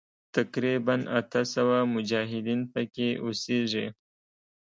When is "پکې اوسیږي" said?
2.73-3.85